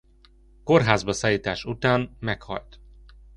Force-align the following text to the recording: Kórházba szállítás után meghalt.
Kórházba 0.63 1.13
szállítás 1.13 1.65
után 1.65 2.15
meghalt. 2.19 2.79